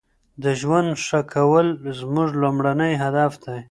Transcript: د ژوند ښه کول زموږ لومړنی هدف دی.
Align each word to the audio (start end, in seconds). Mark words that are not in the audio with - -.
د 0.43 0.45
ژوند 0.59 0.89
ښه 1.05 1.21
کول 1.33 1.67
زموږ 1.99 2.29
لومړنی 2.41 2.93
هدف 3.03 3.31
دی. 3.43 3.59